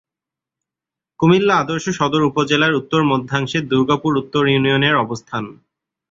কুমিল্লা 1.19 1.55
আদর্শ 1.57 1.85
সদর 1.89 2.21
উপজেলার 2.23 2.73
উত্তর-মধ্যাংশে 2.73 3.59
দুর্গাপুর 3.71 4.11
উত্তর 4.17 4.43
ইউনিয়নের 4.47 4.95
অবস্থান। 4.95 5.43